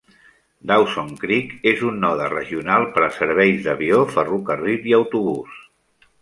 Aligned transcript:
Dawson 0.69 1.11
Creek 1.23 1.51
és 1.71 1.83
un 1.89 1.99
node 2.05 2.29
regional 2.31 2.87
per 2.95 3.03
a 3.09 3.11
serveis 3.19 3.61
d'avió, 3.67 4.01
ferrocarril 4.17 4.91
i 4.95 4.97
autobús. 5.03 5.63